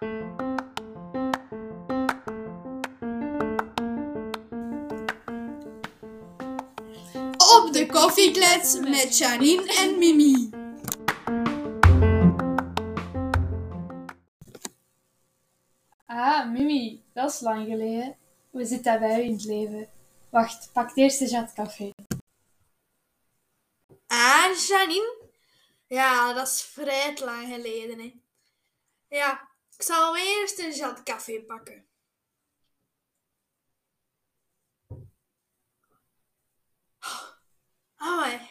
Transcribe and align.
Op 0.00 0.06
de 7.72 7.86
koffieklets 7.92 8.78
met 8.78 9.18
Janine 9.18 9.74
en 9.74 9.98
Mimi. 9.98 10.50
Ah, 16.06 16.50
Mimi, 16.50 17.02
dat 17.12 17.30
is 17.30 17.40
lang 17.40 17.66
geleden. 17.66 18.16
Hoe 18.50 18.64
zit 18.64 18.84
dat 18.84 18.98
bij 18.98 19.20
u 19.20 19.22
in 19.22 19.32
het 19.32 19.44
leven? 19.44 19.88
Wacht, 20.30 20.70
pak 20.72 20.96
eerst 20.96 21.18
de 21.18 21.28
jat 21.28 21.52
café. 21.52 21.92
Ah, 24.06 24.56
Janine? 24.68 25.16
Ja, 25.86 26.32
dat 26.32 26.46
is 26.46 26.62
vrij 26.62 27.16
lang 27.24 27.54
geleden, 27.54 27.98
hè. 27.98 28.14
Ja, 29.08 29.49
ik 29.80 29.86
zal 29.86 30.16
eerst 30.16 30.58
een 30.58 30.72
jat 30.72 31.02
café 31.02 31.42
pakken. 31.42 31.88
Oh, 37.98 38.42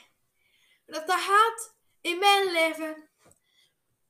dat 0.86 1.08
dat 1.08 1.20
gaat 1.20 1.76
in 2.02 2.20
mijn 2.20 2.52
leven. 2.52 3.10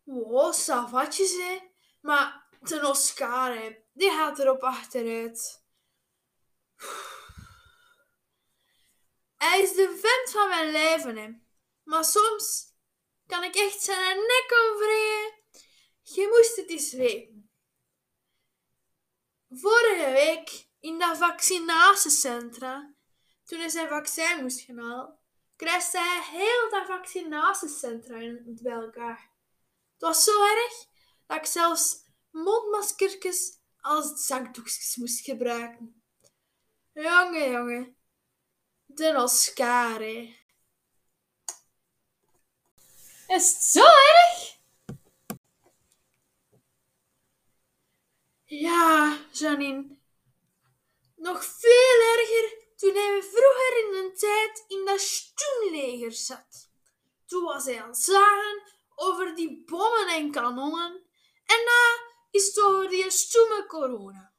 Wow, 0.03 0.53
savatjes, 0.53 1.31
hè. 1.31 1.59
Maar 2.01 2.47
ten 2.63 2.85
Oscar, 2.85 3.77
die 3.93 4.11
gaat 4.11 4.39
erop 4.39 4.63
achteruit. 4.63 5.63
Hij 9.35 9.61
is 9.61 9.73
de 9.73 9.97
vent 10.01 10.31
van 10.31 10.49
mijn 10.49 10.71
leven, 10.71 11.17
hè. 11.17 11.29
Maar 11.83 12.05
soms 12.05 12.73
kan 13.25 13.43
ik 13.43 13.55
echt 13.55 13.81
zijn 13.81 14.17
nek 14.17 14.71
omwringen. 14.71 15.38
Je 16.13 16.27
moest 16.27 16.55
het 16.55 16.69
eens 16.69 16.93
weten. 16.93 17.49
Vorige 19.49 20.11
week 20.11 20.67
in 20.79 20.99
dat 20.99 21.17
vaccinatiecentra, 21.17 22.93
toen 23.43 23.59
hij 23.59 23.69
zijn 23.69 23.87
vaccin 23.87 24.41
moest 24.41 24.59
gaan 24.59 24.77
halen, 24.77 25.19
kruiste 25.55 25.97
hij 25.97 26.23
heel 26.23 26.69
dat 26.69 26.87
vaccinatiecentra 26.87 28.15
in 28.15 28.59
bij 28.61 28.71
elkaar. 28.71 29.31
Het 29.93 30.01
was 30.01 30.23
zo 30.23 30.43
erg 30.43 30.85
dat 31.27 31.37
ik 31.37 31.45
zelfs 31.45 32.03
mondmaskertjes 32.29 33.57
als 33.81 34.25
zakdoekjes 34.25 34.95
moest 34.95 35.19
gebruiken. 35.19 36.03
Jongen, 36.93 37.51
jongen. 37.51 37.97
De 38.85 39.13
Oscar. 39.15 40.01
Is 43.27 43.51
het 43.53 43.63
zo 43.63 43.83
erg? 43.83 44.57
Ja, 48.49 49.17
Janine. 49.39 49.97
Nog 51.15 51.45
veel 51.45 52.17
erger 52.17 52.57
toen 52.75 52.93
hij 52.93 53.23
vroeger 53.23 53.85
in 53.85 54.03
een 54.03 54.15
tijd 54.15 54.65
in 54.67 54.85
dat 54.85 54.99
stoenleger 54.99 56.11
zat. 56.11 56.69
Toen 57.25 57.43
was 57.43 57.65
hij 57.65 57.81
aan 57.81 57.95
zagen 57.95 58.63
over 58.95 59.35
die 59.35 59.63
bommen 59.65 60.07
en 60.07 60.31
kanonnen. 60.31 60.91
En 61.45 61.63
na 61.65 62.11
is 62.31 62.45
het 62.45 62.59
over 62.59 62.89
die 62.89 63.11
stoeme 63.11 63.65
corona. 63.67 64.33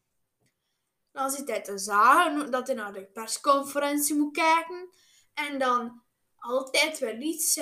Dan 1.13 1.31
zit 1.31 1.49
hij 1.49 1.63
te 1.63 1.79
zagen 1.79 2.51
dat 2.51 2.67
hij 2.67 2.77
naar 2.77 2.93
de 2.93 3.07
persconferentie 3.07 4.15
moet 4.15 4.33
kijken. 4.35 4.91
En 5.35 5.59
dan 5.59 6.03
altijd 6.39 6.99
wel 6.99 7.17
iets. 7.17 7.59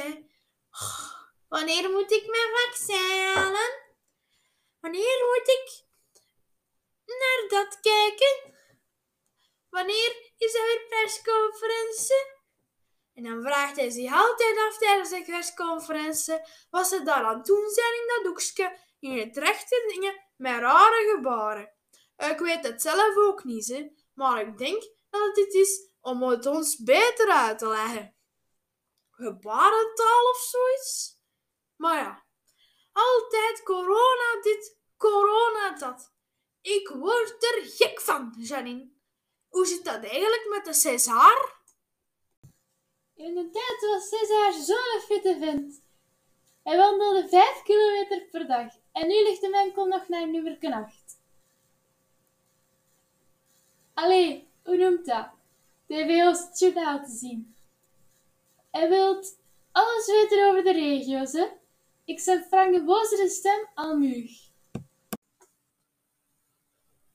"Oh, 0.70 1.16
Wanneer 1.48 1.90
moet 1.90 2.10
ik 2.12 2.26
mijn 2.26 2.50
vaccin 2.56 3.26
halen? 3.34 3.70
Wanneer 4.80 5.24
moet 5.26 5.48
ik 5.48 5.87
naar 7.18 7.48
dat 7.48 7.80
kijken? 7.80 8.54
Wanneer 9.70 10.32
is 10.36 10.54
er 10.54 10.64
weer 10.64 10.86
persconferentie? 10.88 12.36
En 13.14 13.22
dan 13.22 13.42
vraagt 13.42 13.76
hij 13.76 13.90
zich 13.90 14.12
altijd 14.12 14.58
af 14.58 14.78
tijdens 14.78 15.10
de 15.10 15.24
persconferentie 15.24 16.40
wat 16.70 16.88
ze 16.88 17.02
daar 17.02 17.24
aan 17.24 17.42
doen 17.42 17.70
zijn 17.70 17.92
in 17.92 18.06
dat 18.06 18.24
doekje, 18.24 18.78
in 19.00 19.18
het 19.18 19.36
rechte 19.36 19.84
dingen, 19.88 20.24
met 20.36 20.58
rare 20.58 21.14
gebaren. 21.14 21.72
Ik 22.16 22.38
weet 22.38 22.66
het 22.66 22.82
zelf 22.82 23.16
ook 23.16 23.44
niet, 23.44 23.66
hè, 23.68 23.88
maar 24.14 24.40
ik 24.40 24.58
denk 24.58 24.82
dat 25.10 25.36
het 25.36 25.54
is 25.54 25.90
om 26.00 26.22
het 26.22 26.46
ons 26.46 26.82
beter 26.82 27.30
uit 27.30 27.58
te 27.58 27.68
leggen. 27.68 28.14
Gebarentaal 29.10 30.30
of 30.30 30.48
zoiets? 30.50 31.18
Maar 31.76 31.96
ja, 31.96 32.24
altijd 32.92 33.62
corona 33.62 34.40
dit, 34.42 34.78
corona 34.96 35.70
dat. 35.78 36.12
Ik 36.68 36.88
word 36.88 37.42
er 37.42 37.62
gek 37.64 38.00
van, 38.00 38.34
Janine. 38.38 38.88
Hoe 39.48 39.66
zit 39.66 39.84
dat 39.84 40.04
eigenlijk 40.04 40.46
met 40.48 40.64
de 40.64 40.72
César? 40.72 41.56
De 43.14 43.48
tijd 43.52 43.80
was 43.80 44.08
César 44.08 44.52
zo'n 44.52 45.00
fitte 45.00 45.36
vent. 45.40 45.82
Hij 46.62 46.76
wandelde 46.76 47.28
5 47.28 47.62
kilometer 47.62 48.28
per 48.30 48.46
dag. 48.46 48.72
En 48.92 49.08
nu 49.08 49.22
ligt 49.22 49.40
de 49.40 49.50
winkel 49.50 49.86
nog 49.86 50.08
naar 50.08 50.28
nummer 50.28 50.58
8. 50.60 51.20
Allee, 53.94 54.48
hoe 54.62 54.76
noemt 54.76 55.06
dat? 55.06 55.28
Als 56.26 56.40
het 56.40 56.58
journaal 56.58 57.04
te 57.04 57.10
zien. 57.10 57.56
Hij 58.70 58.88
wilt 58.88 59.38
alles 59.72 60.06
weten 60.06 60.48
over 60.48 60.64
de 60.64 60.72
regio's, 60.72 61.32
hè? 61.32 61.46
Ik 62.04 62.20
zijn 62.20 62.44
Frank 62.44 62.74
de 62.74 62.84
bozere 62.84 63.28
stem 63.28 63.68
al 63.74 63.96
muug. 63.96 64.48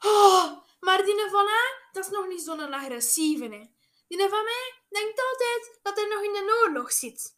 Oh, 0.05 0.57
die 1.05 1.29
van 1.29 1.45
mij, 1.45 1.71
dat 1.91 2.05
is 2.05 2.11
nog 2.11 2.27
niet 2.27 2.41
zo'n 2.41 2.73
agressieve. 2.73 3.43
Hè. 3.43 3.67
Die 4.07 4.29
van 4.29 4.43
mij 4.43 4.73
denkt 4.89 5.21
altijd 5.29 5.79
dat 5.81 5.95
hij 5.95 6.05
nog 6.05 6.21
in 6.21 6.33
de 6.33 6.61
oorlog 6.63 6.91
zit. 6.91 7.35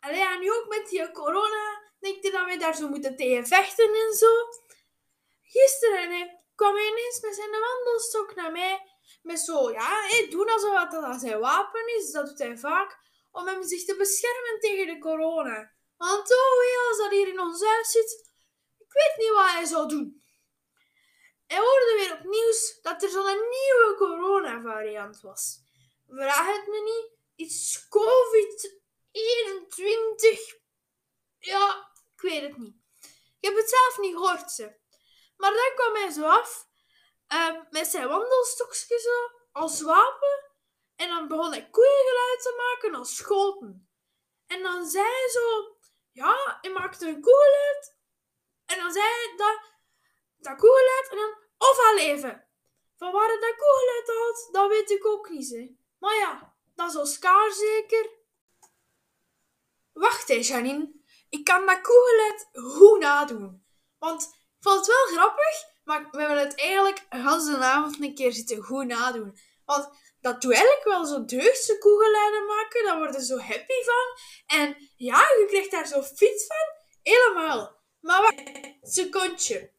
Allee, 0.00 0.24
en 0.24 0.40
nu 0.40 0.52
ook 0.52 0.68
met 0.68 0.88
die 0.88 1.10
corona, 1.10 1.82
denkt 2.00 2.22
hij 2.22 2.32
dat 2.32 2.44
wij 2.44 2.58
daar 2.58 2.76
zo 2.76 2.88
moeten 2.88 3.16
tegen 3.16 3.46
vechten 3.46 3.94
en 3.94 4.12
zo. 4.12 4.32
Gisteren 5.42 6.10
hè, 6.10 6.26
kwam 6.54 6.74
hij 6.74 6.86
ineens 6.86 7.20
met 7.20 7.34
zijn 7.34 7.50
wandelstok 7.50 8.34
naar 8.34 8.52
mij. 8.52 8.80
Met 9.22 9.40
zo, 9.40 9.70
ja, 9.70 10.02
hè, 10.02 10.26
doen 10.28 10.50
alsof 10.50 10.88
dat 10.88 11.20
zijn 11.20 11.40
wapen 11.40 11.96
is. 11.96 12.10
Dat 12.10 12.26
doet 12.26 12.38
hij 12.38 12.58
vaak. 12.58 12.98
Om 13.32 13.46
hem 13.46 13.62
zich 13.62 13.84
te 13.84 13.96
beschermen 13.96 14.60
tegen 14.60 14.86
de 14.86 14.98
corona. 14.98 15.72
Want 15.96 16.32
oh, 16.32 16.88
als 16.88 16.98
dat 16.98 17.10
hier 17.10 17.28
in 17.28 17.40
ons 17.40 17.64
huis 17.64 17.90
zit, 17.90 18.30
ik 18.78 18.92
weet 18.92 19.14
niet 19.16 19.34
wat 19.34 19.50
hij 19.50 19.64
zou 19.64 19.88
doen. 19.88 20.22
Hij 21.46 21.58
hoorde 21.58 21.94
weer 21.96 22.12
op 22.12 22.24
nieuws 22.24 22.78
dat 22.82 23.02
er 23.02 23.08
zo'n 23.08 23.24
nieuwe 23.24 23.94
coronavariant 23.96 25.20
was. 25.20 25.58
Vraag 26.08 26.46
het 26.56 26.66
me 26.66 26.80
niet. 26.82 27.10
Iets 27.34 27.88
COVID-21. 27.88 27.90
Ja, 31.38 31.90
ik 32.14 32.20
weet 32.20 32.42
het 32.42 32.56
niet. 32.56 32.74
Ik 33.40 33.48
heb 33.48 33.56
het 33.56 33.68
zelf 33.68 33.98
niet 33.98 34.14
gehoord, 34.14 34.50
ze. 34.50 34.76
Maar 35.36 35.52
dan 35.52 35.72
kwam 35.74 35.94
hij 35.94 36.10
zo 36.10 36.24
af, 36.24 36.66
ehm, 37.26 37.62
met 37.70 37.86
zijn 37.86 38.08
wandelstokje 38.08 38.98
zo, 38.98 39.30
als 39.52 39.82
wapen. 39.82 40.54
En 40.96 41.08
dan 41.08 41.28
begon 41.28 41.50
hij 41.50 41.70
koeiengeluid 41.70 42.42
te 42.42 42.54
maken 42.56 42.94
als 42.98 43.16
schoten. 43.16 43.88
En 44.46 44.62
dan 44.62 44.86
zei 44.86 45.04
hij 45.04 45.28
zo, 45.28 45.76
ja, 46.12 46.58
hij 46.60 46.70
maakte 46.70 47.06
een 47.06 47.20
koegeluid. 47.20 47.96
En 48.66 48.78
dan 48.78 48.92
zei 48.92 49.04
hij 49.04 49.34
dat, 49.36 49.60
dat 50.46 50.56
koegeluid 50.56 51.08
en 51.10 51.16
dan, 51.16 51.34
of 51.70 51.78
al 51.78 51.98
even. 51.98 52.44
Van 52.96 53.12
waar 53.12 53.28
hij 53.28 53.40
dat 53.40 53.56
koegeluid 53.56 54.06
had, 54.06 54.48
dat 54.52 54.68
weet 54.68 54.90
ik 54.90 55.06
ook 55.06 55.28
niet, 55.30 55.50
hè. 55.50 55.76
Maar 55.98 56.14
ja, 56.14 56.54
dat 56.74 56.90
is 56.90 56.96
Oscar 56.96 57.52
zeker. 57.52 58.10
Wacht 59.92 60.28
eens, 60.28 60.48
Janine. 60.48 60.92
Ik 61.28 61.44
kan 61.44 61.66
dat 61.66 61.80
koegeluid 61.80 62.48
goed 62.52 63.00
nadoen. 63.00 63.64
Want 63.98 64.22
ik 64.22 64.62
vond 64.62 64.76
het 64.76 64.86
wel 64.86 65.06
grappig, 65.06 65.64
maar 65.84 66.08
we 66.10 66.18
hebben 66.18 66.38
het 66.38 66.54
eigenlijk 66.60 67.06
een 67.08 67.28
hele 67.28 67.64
avond 67.64 68.00
een 68.00 68.14
keer 68.14 68.32
zitten 68.32 68.62
goed 68.62 68.86
nadoen. 68.86 69.38
Want 69.64 69.88
dat 70.20 70.40
doe 70.40 70.54
eigenlijk 70.54 70.84
wel 70.84 71.06
zo 71.06 71.24
deugdse 71.24 71.78
koegeluiden 71.78 72.46
maken. 72.46 72.84
Daar 72.84 72.98
word 72.98 73.14
je 73.14 73.24
zo 73.24 73.38
happy 73.38 73.82
van. 73.84 74.06
En 74.58 74.90
ja, 74.96 75.18
je 75.18 75.44
krijgt 75.48 75.70
daar 75.70 75.86
zo 75.86 76.02
fit 76.02 76.46
van. 76.46 76.84
Helemaal. 77.02 77.76
Maar 78.00 78.22
wacht, 78.22 78.42
secondje. 78.82 79.74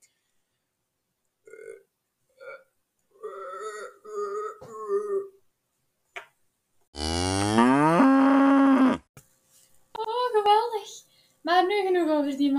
Oh, 9.91 10.31
geweldig. 10.31 10.89
Maar 11.41 11.65
nu 11.65 11.81
genoeg 11.81 12.09
over 12.09 12.37
die 12.37 12.51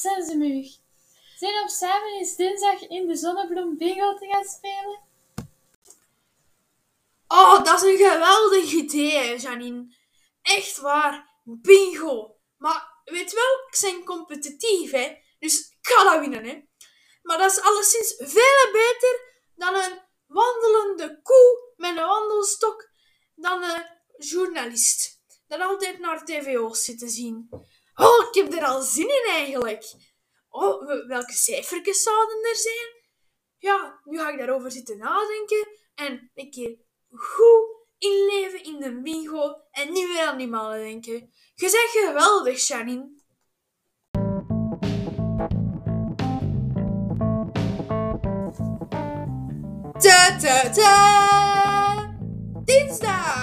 zijn 0.00 0.24
ze. 0.24 0.76
Zijn 1.36 1.62
op 1.62 1.68
samen 1.68 2.12
eens 2.18 2.36
dinsdag 2.36 2.88
in 2.88 3.06
de 3.06 3.16
zonnebloem 3.16 3.76
bingo 3.76 4.14
te 4.14 4.26
gaan 4.26 4.44
spelen? 4.44 5.00
Oh, 7.28 7.64
dat 7.64 7.82
is 7.82 7.90
een 7.90 8.10
geweldig 8.10 8.72
idee, 8.72 9.38
Janine. 9.38 9.96
Echt 10.42 10.76
waar. 10.78 11.28
Bingo. 11.44 12.36
Maar 12.56 13.02
weet 13.04 13.32
wel, 13.32 13.58
ik 13.70 13.78
ben 13.80 14.04
competitief, 14.04 14.90
hè. 14.90 15.16
Dus 15.38 15.58
ik 15.58 15.76
ga 15.80 16.04
dat 16.04 16.20
winnen, 16.20 16.44
hè. 16.44 16.62
Maar 17.22 17.38
dat 17.38 17.50
is 17.50 17.60
alleszins 17.60 18.14
veel 18.16 18.72
beter 18.72 19.20
dan 19.54 19.74
een 19.74 19.98
wandelende 20.26 21.20
koe 21.22 21.72
met 21.76 21.96
een 21.96 22.06
wandelstok 22.06 22.90
dan 23.34 23.62
een 23.62 23.84
journalist. 24.18 25.20
Dat 25.46 25.60
altijd 25.60 25.98
naar 25.98 26.24
tvO's 26.24 26.84
zit 26.84 26.98
te 26.98 27.08
zien. 27.08 27.48
Oh, 28.00 28.28
ik 28.28 28.34
heb 28.34 28.52
er 28.52 28.64
al 28.64 28.82
zin 28.82 29.08
in 29.08 29.30
eigenlijk. 29.30 29.84
Oh, 30.48 31.06
welke 31.06 31.32
cijfertjes 31.32 32.02
zouden 32.02 32.44
er 32.50 32.56
zijn? 32.56 32.96
Ja, 33.58 34.00
nu 34.04 34.18
ga 34.18 34.30
ik 34.30 34.38
daarover 34.38 34.70
zitten 34.70 34.98
nadenken 34.98 35.68
en 35.94 36.30
een 36.34 36.50
keer 36.50 36.76
goed 37.10 37.76
inleven 37.98 38.64
in 38.64 38.80
de 38.80 39.00
bingo 39.02 39.60
en 39.70 39.92
niet 39.92 40.08
meer 40.08 40.26
aan 40.26 40.38
die 40.38 40.48
mannen 40.48 40.78
denken. 40.78 41.32
Je 41.54 41.68
zegt 41.68 41.90
geweldig, 41.90 42.66
Janine. 42.66 43.16
Ta 49.98 50.38
ta 50.38 50.70
ta! 50.70 52.18
Dinsdag! 52.64 53.38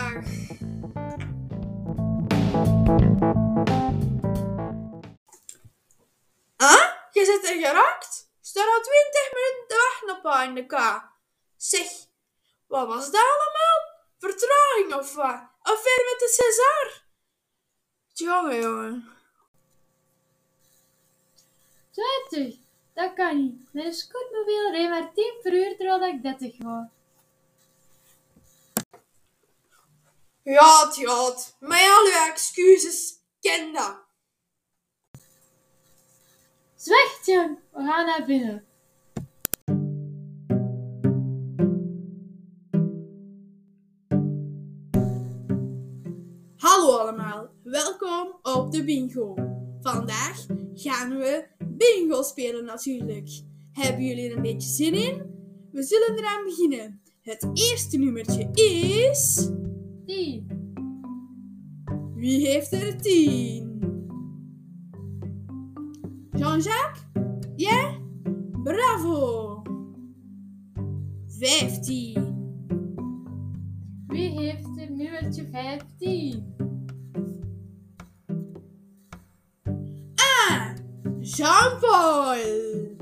Ah, 6.57 6.91
je 7.11 7.25
zit 7.25 7.43
er 7.43 7.59
geraakt? 7.59 8.29
Sta 8.41 8.61
al 8.61 8.81
20 8.81 9.31
minuten 9.33 9.67
te 9.67 9.89
wachten 9.89 10.17
op 10.17 10.31
haar 10.31 10.47
in 10.47 10.55
de 10.55 10.65
K. 10.65 11.03
Zeg, 11.57 11.87
wat 12.67 12.87
was 12.87 13.11
dat 13.11 13.21
allemaal? 13.21 13.79
Vertraging 14.19 14.93
of 14.93 15.15
wat? 15.15 15.41
Affaire 15.61 16.03
met 16.11 16.19
de 16.19 16.27
César? 16.27 17.03
Jongen, 18.13 18.61
jongen. 18.61 19.09
20. 22.29 22.55
Dat 22.93 23.13
kan 23.13 23.37
niet. 23.37 23.73
Mijn 23.73 23.93
scootmobiel 23.93 24.71
reed 24.71 24.89
maar 24.89 25.13
10 25.13 25.39
per 25.41 25.53
uur 25.53 25.75
terwijl 25.77 26.03
ik 26.03 26.23
30 26.23 26.55
was. 26.57 26.85
Ja, 30.43 30.85
het 30.85 30.95
gaat. 30.95 31.55
Met 31.59 31.81
al 31.81 32.05
uw 32.05 32.31
excuses, 32.31 33.13
ken 33.39 33.73
dat. 33.73 34.04
Zwijg, 36.85 37.19
Jan. 37.25 37.57
We 37.73 37.79
gaan 37.79 38.05
naar 38.05 38.23
binnen. 38.25 38.63
Hallo 46.55 46.97
allemaal, 46.97 47.49
welkom 47.63 48.39
op 48.41 48.71
de 48.71 48.83
bingo. 48.83 49.33
Vandaag 49.81 50.45
gaan 50.73 51.17
we 51.17 51.47
bingo 51.57 52.21
spelen 52.21 52.65
natuurlijk. 52.65 53.29
Hebben 53.71 54.05
jullie 54.05 54.29
er 54.29 54.35
een 54.35 54.41
beetje 54.41 54.69
zin 54.69 54.93
in? 54.93 55.21
We 55.71 55.83
zullen 55.83 56.17
eraan 56.17 56.43
beginnen. 56.43 57.01
Het 57.21 57.49
eerste 57.53 57.97
nummertje 57.97 58.49
is... 58.53 59.49
10. 60.05 60.47
Wie 62.15 62.47
heeft 62.47 62.71
er 62.71 63.01
10? 63.01 63.94
Jean-Jacques? 66.37 67.01
Ja? 67.55 67.97
Bravo! 68.63 69.63
15. 71.27 72.13
Wie 74.07 74.29
heeft 74.29 74.77
er 74.77 74.91
nummertje 74.91 75.47
15? 75.51 76.55
Ah, 80.15 80.75
Jean-Paul. 81.19 82.93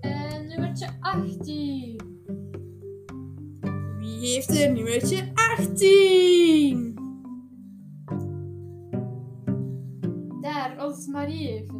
En 0.00 0.46
nummertje 0.48 0.88
18. 1.00 1.96
Wie 3.98 4.18
heeft 4.18 4.60
er 4.60 4.72
nummertje 4.72 5.32
18? 5.34 6.89
Ons 10.78 11.06
Marie 11.06 11.46
heeft. 11.46 11.70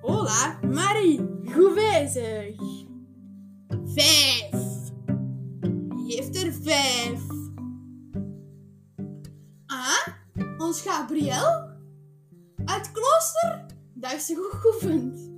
Hola, 0.00 0.58
Marie. 0.62 1.20
Goed 1.44 1.74
bezig. 1.74 2.60
5. 3.84 4.50
Wie 5.88 6.14
heeft 6.14 6.44
er 6.44 6.52
5? 6.52 7.20
Ah, 9.66 10.06
ons 10.58 10.80
Gabriel? 10.80 11.70
Uit 12.64 12.92
klooster? 12.92 13.66
Dat 13.94 14.12
is 14.12 14.32
goed 14.36 14.60
geoefend. 14.60 15.30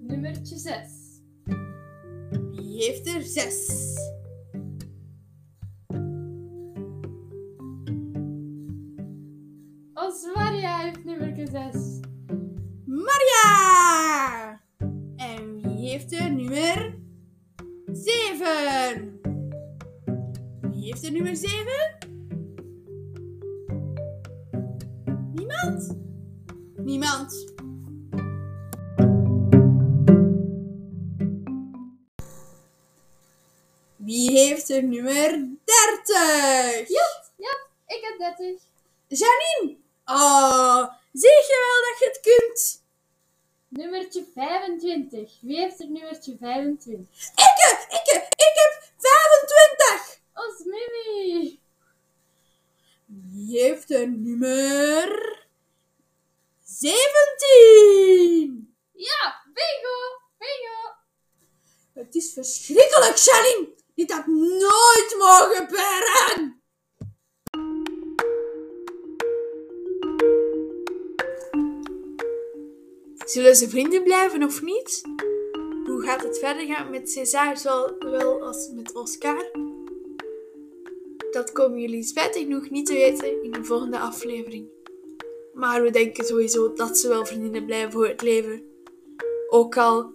Nummertje 0.00 0.58
6. 0.58 0.74
Wie 2.50 2.84
heeft 2.84 3.06
er 3.06 3.22
6? 3.22 3.94
7? 18.44 19.20
Wie 20.60 20.84
heeft 20.84 21.04
er 21.04 21.12
nummer 21.12 21.36
7? 21.36 21.98
Niemand? 25.32 25.96
Niemand. 26.76 27.52
Wie 33.96 34.30
heeft 34.30 34.70
er 34.70 34.84
nummer 34.84 35.30
30? 35.64 36.88
Ja, 36.88 37.24
ja, 37.36 37.66
ik 37.86 38.00
heb 38.00 38.36
30. 38.38 38.62
Janine! 39.08 39.76
Oh, 40.04 40.88
zie 41.12 41.28
je 41.28 41.56
wel 41.60 41.90
dat 41.90 41.98
je 41.98 42.06
het 42.06 42.20
kunt? 42.20 42.82
Nummertje 43.74 44.24
25. 44.34 45.38
Wie 45.40 45.56
heeft 45.58 45.80
er 45.80 45.90
nummertje 45.90 46.36
25? 46.40 46.96
Ik, 47.34 47.54
ik, 47.88 48.28
ik 48.28 48.52
heb 48.54 48.82
25! 48.98 50.20
Ons 50.34 50.64
Mimi. 50.64 51.60
Er 53.88 54.08
nummer 54.08 55.38
17? 56.62 58.74
Ja, 58.92 59.42
bingo, 59.44 60.20
bingo. 60.38 60.94
Het 61.94 62.14
is 62.14 62.32
verschrikkelijk, 62.32 63.16
Janine! 63.16 63.74
Dit 63.94 64.12
had 64.12 64.26
nooit 64.26 65.14
mogen 65.18 65.56
gebeuren! 65.56 66.62
Zullen 73.24 73.56
ze 73.56 73.68
vrienden 73.68 74.02
blijven 74.02 74.42
of 74.42 74.62
niet? 74.62 75.00
Hoe 75.84 76.02
gaat 76.04 76.22
het 76.22 76.38
verder 76.38 76.66
gaan 76.66 76.90
met 76.90 77.10
César 77.10 77.58
zowel 77.58 78.42
als 78.42 78.70
met 78.74 78.94
Oscar? 78.94 79.63
Dat 81.34 81.52
komen 81.52 81.80
jullie 81.80 82.02
spijtig 82.02 82.42
genoeg 82.42 82.70
niet 82.70 82.86
te 82.86 82.92
weten 82.92 83.42
in 83.42 83.50
de 83.50 83.64
volgende 83.64 83.98
aflevering. 83.98 84.66
Maar 85.54 85.82
we 85.82 85.90
denken 85.90 86.24
sowieso 86.24 86.72
dat 86.72 86.98
ze 86.98 87.08
wel 87.08 87.26
vriendinnen 87.26 87.64
blijven 87.64 87.92
voor 87.92 88.08
het 88.08 88.22
leven. 88.22 88.62
Ook 89.48 89.76
al 89.76 90.12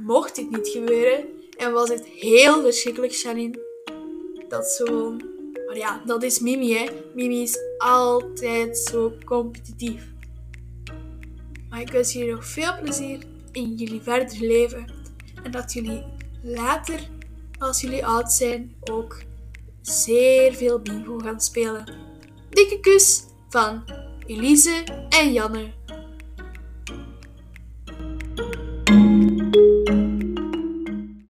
mocht 0.00 0.36
dit 0.36 0.50
niet 0.50 0.68
gebeuren 0.68 1.24
en 1.56 1.72
was 1.72 1.88
het 1.88 2.04
heel 2.04 2.62
verschrikkelijk, 2.62 3.12
Janine, 3.12 3.58
dat 4.48 4.66
zo... 4.66 5.10
Maar 5.66 5.76
ja, 5.76 6.02
dat 6.06 6.22
is 6.22 6.40
Mimi, 6.40 6.74
hè. 6.74 6.86
Mimi 7.14 7.42
is 7.42 7.58
altijd 7.78 8.78
zo 8.78 9.12
competitief. 9.24 10.02
Maar 11.70 11.80
ik 11.80 11.90
wens 11.90 12.12
jullie 12.12 12.32
nog 12.32 12.46
veel 12.46 12.72
plezier 12.82 13.22
in 13.52 13.74
jullie 13.74 14.00
verder 14.00 14.38
leven. 14.40 14.92
En 15.42 15.50
dat 15.50 15.72
jullie 15.72 16.04
later, 16.42 17.08
als 17.58 17.80
jullie 17.80 18.06
oud 18.06 18.32
zijn, 18.32 18.76
ook 18.90 19.26
zeer 19.88 20.54
veel 20.54 20.78
bingo 20.80 21.18
gaan 21.18 21.40
spelen. 21.40 21.84
Dikke 22.50 22.80
kus 22.80 23.24
van 23.48 23.84
Elise 24.26 24.84
en 25.08 25.32
Janne. 25.32 25.77